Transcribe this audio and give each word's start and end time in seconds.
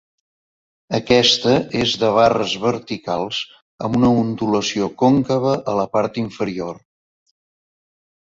Aquesta 0.99 1.51
és 1.81 1.91
de 2.03 2.07
barres 2.15 2.55
verticals 2.63 3.41
amb 3.89 3.97
una 3.99 4.09
ondulació 4.23 4.87
còncava 5.03 5.53
a 5.75 5.77
la 5.81 5.85
part 5.97 6.19
inferior. 6.23 6.81